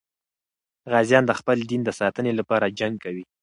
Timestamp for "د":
1.27-1.31, 1.85-1.89